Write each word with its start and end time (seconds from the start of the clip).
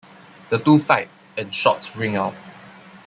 The 0.49 0.57
two 0.57 0.79
fight 0.79 1.09
and 1.37 1.53
shots 1.53 1.95
ring 1.95 2.15
out. 2.15 2.33